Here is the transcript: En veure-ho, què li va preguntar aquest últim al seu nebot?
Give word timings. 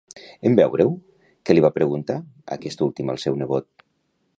En 0.49 0.55
veure-ho, 0.59 0.93
què 1.49 1.57
li 1.57 1.65
va 1.67 1.73
preguntar 1.77 2.19
aquest 2.59 2.83
últim 2.91 3.15
al 3.17 3.23
seu 3.27 3.41
nebot? 3.45 3.91